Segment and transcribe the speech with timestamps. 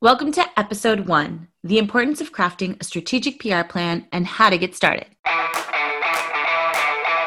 [0.00, 4.56] Welcome to episode one The Importance of Crafting a Strategic PR Plan and How to
[4.56, 5.08] Get Started.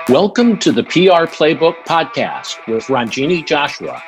[0.07, 4.01] Welcome to the PR Playbook Podcast with Ronjini Joshua,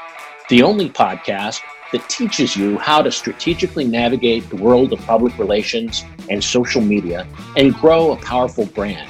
[0.47, 1.59] the only podcast
[1.91, 7.27] that teaches you how to strategically navigate the world of public relations and social media
[7.57, 9.09] and grow a powerful brand.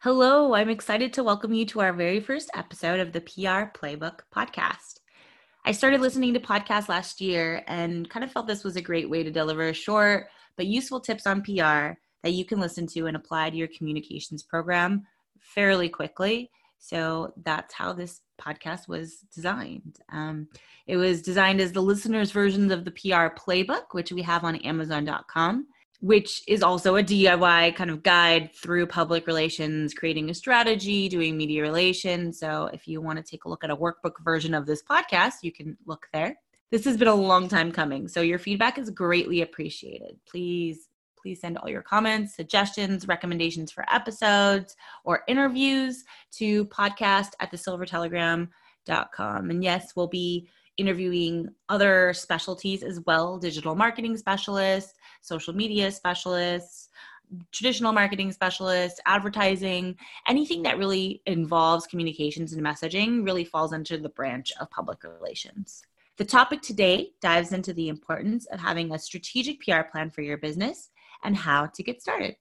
[0.00, 4.18] Hello, I'm excited to welcome you to our very first episode of the PR Playbook
[4.30, 5.00] Podcast.
[5.66, 9.08] I started listening to podcasts last year and kind of felt this was a great
[9.08, 13.16] way to deliver short but useful tips on PR that you can listen to and
[13.16, 15.06] apply to your communications program
[15.40, 16.50] fairly quickly.
[16.78, 19.98] So that's how this podcast was designed.
[20.12, 20.48] Um,
[20.86, 24.56] it was designed as the listener's versions of the PR playbook, which we have on
[24.56, 25.66] Amazon.com
[26.04, 31.34] which is also a DIY kind of guide through public relations, creating a strategy, doing
[31.34, 32.38] media relations.
[32.38, 35.36] So if you want to take a look at a workbook version of this podcast,
[35.40, 36.36] you can look there.
[36.70, 40.18] This has been a long time coming, so your feedback is greatly appreciated.
[40.28, 40.90] Please
[41.22, 49.50] please send all your comments, suggestions, recommendations for episodes or interviews to podcast at thesilvertelegram.com.
[49.50, 54.94] And yes, we'll be interviewing other specialties as well digital marketing specialists,
[55.24, 56.90] social media specialists,
[57.50, 59.96] traditional marketing specialists, advertising,
[60.28, 65.82] anything that really involves communications and messaging really falls into the branch of public relations.
[66.16, 70.36] The topic today dives into the importance of having a strategic PR plan for your
[70.36, 70.90] business
[71.24, 72.36] and how to get started.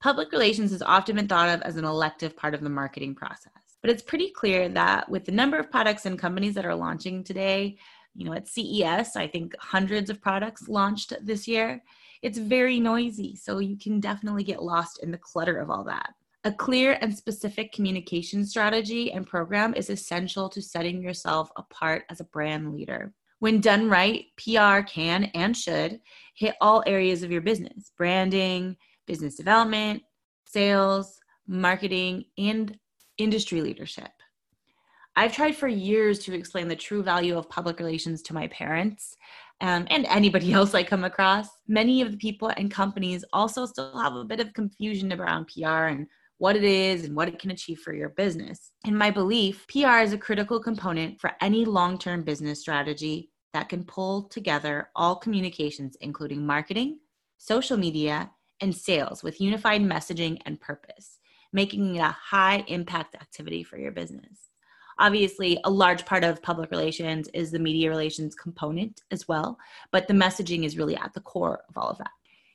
[0.00, 3.52] Public relations has often been thought of as an elective part of the marketing process,
[3.82, 7.24] but it's pretty clear that with the number of products and companies that are launching
[7.24, 7.76] today,
[8.14, 11.82] you know, at CES, I think hundreds of products launched this year
[12.22, 16.14] it's very noisy, so you can definitely get lost in the clutter of all that.
[16.44, 22.20] A clear and specific communication strategy and program is essential to setting yourself apart as
[22.20, 23.12] a brand leader.
[23.40, 26.00] When done right, PR can and should
[26.34, 30.02] hit all areas of your business branding, business development,
[30.44, 32.78] sales, marketing, and
[33.16, 34.10] industry leadership.
[35.16, 39.16] I've tried for years to explain the true value of public relations to my parents
[39.60, 41.48] um, and anybody else I come across.
[41.66, 45.86] Many of the people and companies also still have a bit of confusion around PR
[45.86, 46.06] and
[46.38, 48.70] what it is and what it can achieve for your business.
[48.86, 53.68] In my belief, PR is a critical component for any long term business strategy that
[53.68, 56.98] can pull together all communications, including marketing,
[57.38, 58.30] social media,
[58.60, 61.18] and sales with unified messaging and purpose,
[61.52, 64.47] making it a high impact activity for your business.
[64.98, 69.58] Obviously, a large part of public relations is the media relations component as well,
[69.92, 72.10] but the messaging is really at the core of all of that.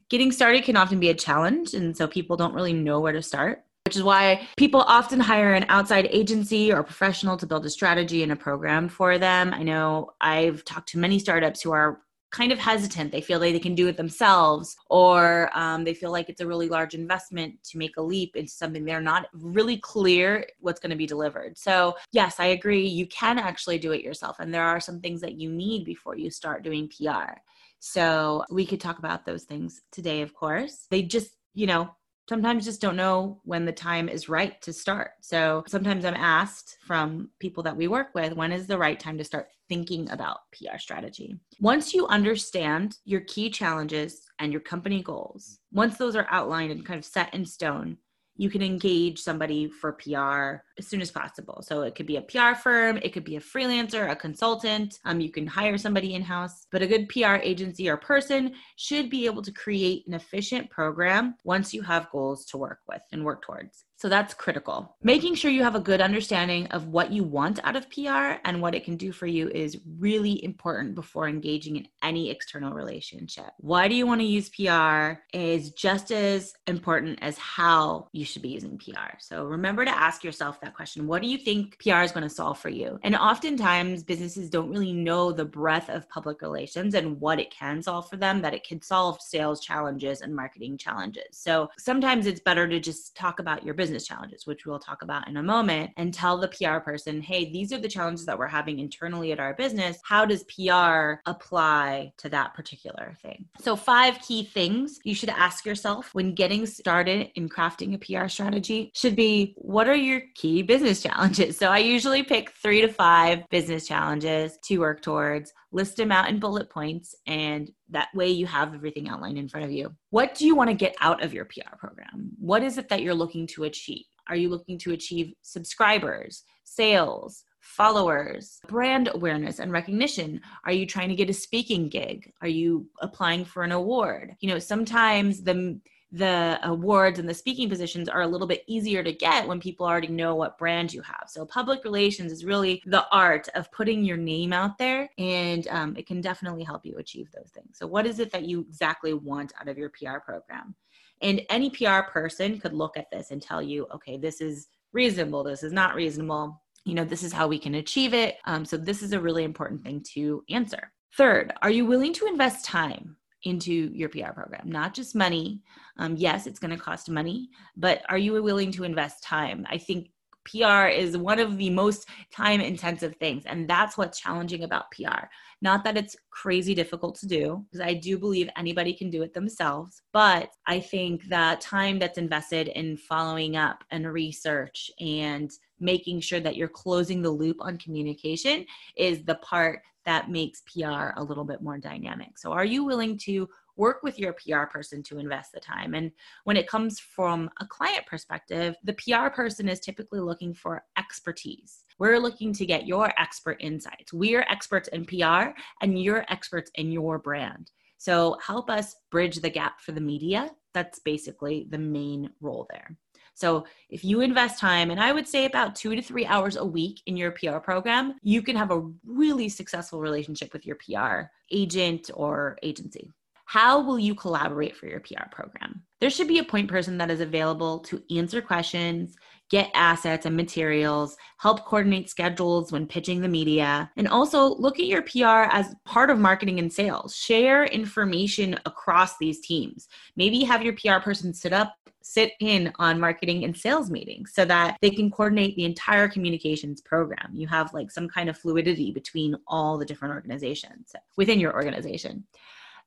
[0.09, 3.21] Getting started can often be a challenge, and so people don't really know where to
[3.21, 7.69] start which is why people often hire an outside agency or professional to build a
[7.69, 9.53] strategy and a program for them.
[9.53, 11.99] I know I've talked to many startups who are
[12.33, 13.11] kind of hesitant.
[13.11, 16.47] They feel like they can do it themselves, or um, they feel like it's a
[16.47, 20.89] really large investment to make a leap into something they're not really clear what's going
[20.89, 21.57] to be delivered.
[21.57, 22.85] So, yes, I agree.
[22.85, 26.17] You can actually do it yourself, and there are some things that you need before
[26.17, 27.35] you start doing PR.
[27.79, 30.87] So, we could talk about those things today, of course.
[30.89, 31.95] They just, you know,
[32.29, 35.11] sometimes just don't know when the time is right to start.
[35.21, 39.17] So sometimes I'm asked from people that we work with, when is the right time
[39.17, 41.37] to start thinking about PR strategy?
[41.59, 46.85] Once you understand your key challenges and your company goals, once those are outlined and
[46.85, 47.97] kind of set in stone,
[48.35, 51.61] you can engage somebody for PR as soon as possible.
[51.61, 54.99] So it could be a PR firm, it could be a freelancer, a consultant.
[55.05, 59.09] Um, you can hire somebody in house, but a good PR agency or person should
[59.09, 63.23] be able to create an efficient program once you have goals to work with and
[63.23, 63.85] work towards.
[64.03, 64.97] So that's critical.
[65.01, 68.61] Making sure you have a good understanding of what you want out of PR and
[68.61, 73.51] what it can do for you is really important before engaging in any external relationship.
[73.59, 78.41] Why do you want to use PR is just as important as how you should
[78.41, 79.17] be using PR.
[79.19, 81.07] So remember to ask yourself that question.
[81.07, 82.99] What do you think PR is going to solve for you?
[83.03, 87.81] And oftentimes businesses don't really know the breadth of public relations and what it can
[87.81, 91.25] solve for them, that it can solve sales challenges and marketing challenges.
[91.31, 95.27] So sometimes it's better to just talk about your business challenges, which we'll talk about
[95.27, 98.47] in a moment, and tell the PR person, hey, these are the challenges that we're
[98.47, 99.99] having internally at our business.
[100.03, 103.45] How does PR apply to that particular thing?
[103.59, 108.27] So, five key things you should ask yourself when getting started in crafting a PR
[108.27, 111.57] strategy should be what are your key business challenges?
[111.57, 116.29] So, I usually pick three to five business challenges to work towards list them out
[116.29, 119.93] in bullet points, and that way you have everything outlined in front of you.
[120.11, 122.31] What do you want to get out of your PR program?
[122.39, 124.05] What is it that you're looking to achieve?
[124.29, 130.39] Are you looking to achieve subscribers, sales, followers, brand awareness and recognition?
[130.65, 132.31] Are you trying to get a speaking gig?
[132.41, 134.35] Are you applying for an award?
[134.39, 135.79] You know, sometimes the
[136.13, 139.87] the awards and the speaking positions are a little bit easier to get when people
[139.87, 141.25] already know what brand you have.
[141.27, 145.95] So, public relations is really the art of putting your name out there, and um,
[145.97, 147.79] it can definitely help you achieve those things.
[147.79, 150.75] So, what is it that you exactly want out of your PR program?
[151.21, 155.43] And any PR person could look at this and tell you, okay, this is reasonable,
[155.43, 156.61] this is not reasonable.
[156.85, 158.35] You know, this is how we can achieve it.
[158.45, 160.91] Um, so, this is a really important thing to answer.
[161.17, 163.17] Third, are you willing to invest time?
[163.43, 165.61] Into your PR program, not just money.
[165.97, 169.65] Um, yes, it's going to cost money, but are you willing to invest time?
[169.69, 170.09] I think
[170.45, 173.43] PR is one of the most time intensive things.
[173.45, 175.25] And that's what's challenging about PR.
[175.61, 179.33] Not that it's crazy difficult to do, because I do believe anybody can do it
[179.33, 180.01] themselves.
[180.11, 185.49] But I think that time that's invested in following up and research and
[185.79, 188.65] making sure that you're closing the loop on communication
[188.97, 192.37] is the part that makes PR a little bit more dynamic.
[192.37, 195.93] So, are you willing to work with your PR person to invest the time?
[195.93, 196.11] And
[196.43, 201.83] when it comes from a client perspective, the PR person is typically looking for expertise.
[201.99, 204.13] We're looking to get your expert insights.
[204.13, 207.71] We are experts in PR and you're experts in your brand.
[207.97, 210.49] So, help us bridge the gap for the media.
[210.73, 212.97] That's basically the main role there.
[213.35, 216.65] So if you invest time, and I would say about two to three hours a
[216.65, 221.29] week in your PR program, you can have a really successful relationship with your PR
[221.51, 223.11] agent or agency.
[223.45, 225.83] How will you collaborate for your PR program?
[225.99, 229.15] There should be a point person that is available to answer questions,
[229.49, 234.87] get assets and materials, help coordinate schedules when pitching the media, and also look at
[234.87, 237.15] your PR as part of marketing and sales.
[237.15, 239.87] Share information across these teams.
[240.15, 241.73] Maybe have your PR person sit up
[242.05, 246.81] sit in on marketing and sales meetings so that they can coordinate the entire communications
[246.81, 247.31] program.
[247.33, 252.25] You have like some kind of fluidity between all the different organizations within your organization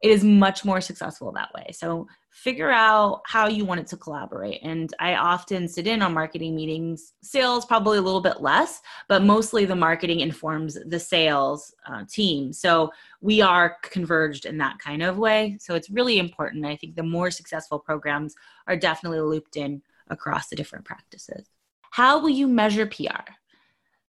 [0.02, 1.70] it is much more successful that way.
[1.72, 4.60] So figure out how you want it to collaborate.
[4.62, 9.22] And I often sit in on marketing meetings, sales probably a little bit less, but
[9.22, 12.52] mostly the marketing informs the sales uh, team.
[12.52, 15.56] So we are converged in that kind of way.
[15.60, 16.66] So it's really important.
[16.66, 18.34] I think the more successful programs
[18.66, 21.46] are definitely looped in across the different practices.
[21.90, 23.32] How will you measure PR?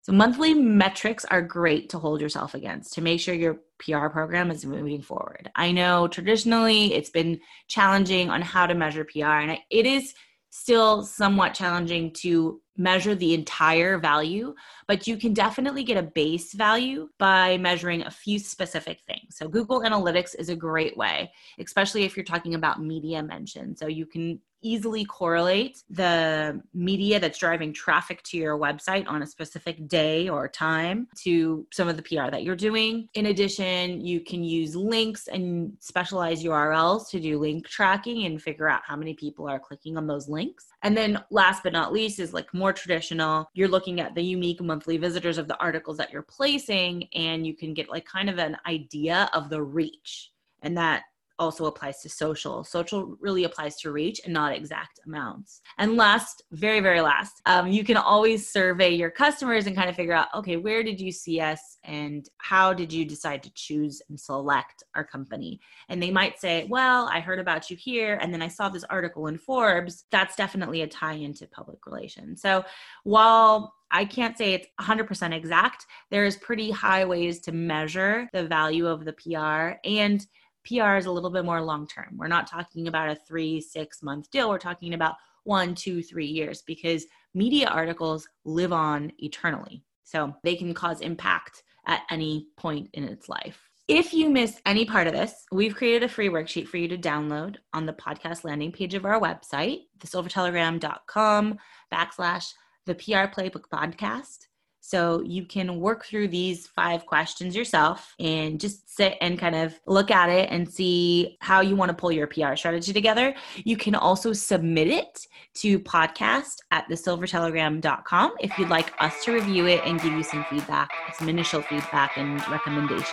[0.02, 4.52] So, monthly metrics are great to hold yourself against to make sure your PR program
[4.52, 5.52] is moving forward.
[5.56, 10.14] I know traditionally it's been challenging on how to measure PR, and it is
[10.50, 14.54] still somewhat challenging to measure the entire value,
[14.88, 19.36] but you can definitely get a base value by measuring a few specific things.
[19.38, 23.76] So, Google Analytics is a great way, especially if you're talking about media mention.
[23.76, 29.28] So, you can easily correlate the media that's driving traffic to your website on a
[29.28, 33.08] specific day or time to some of the PR that you're doing.
[33.14, 38.70] In addition, you can use links and specialized URLs to do link tracking and figure
[38.70, 40.68] out how many people are clicking on those links.
[40.84, 44.62] And then last but not least is like more traditional, you're looking at the unique
[44.62, 48.38] monthly visitors of the articles that you're placing and you can get like kind of
[48.38, 50.32] an idea of the reach.
[50.62, 51.04] And that
[51.40, 52.64] also applies to social.
[52.64, 55.62] Social really applies to reach and not exact amounts.
[55.78, 59.96] And last, very, very last, um, you can always survey your customers and kind of
[59.96, 64.02] figure out okay, where did you see us and how did you decide to choose
[64.10, 65.60] and select our company?
[65.90, 68.86] And they might say, well, I heard about you here and then I saw this
[68.90, 70.06] article in Forbes.
[70.12, 72.42] That's definitely a tie into public relations.
[72.42, 72.64] So
[73.04, 75.86] while I can't say it's 100% exact.
[76.12, 80.26] There's pretty high ways to measure the value of the PR and
[80.68, 82.16] PR is a little bit more long term.
[82.18, 84.50] We're not talking about a three, six month deal.
[84.50, 89.84] We're talking about one, two, three years because media articles live on eternally.
[90.04, 93.70] So they can cause impact at any point in its life.
[93.88, 96.98] If you missed any part of this, we've created a free worksheet for you to
[96.98, 101.58] download on the podcast landing page of our website, thesilvertelegram.com
[101.94, 102.52] backslash
[102.86, 104.48] the PR Playbook Podcast.
[104.88, 109.78] So you can work through these five questions yourself and just sit and kind of
[109.86, 113.36] look at it and see how you want to pull your PR strategy together.
[113.66, 119.68] You can also submit it to podcast at thesilvertelegram.com if you'd like us to review
[119.68, 123.12] it and give you some feedback, some initial feedback and recommendations.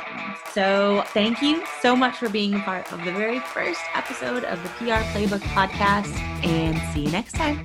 [0.53, 4.69] So thank you so much for being part of the very first episode of the
[4.69, 7.65] PR Playbook podcast and see you next time.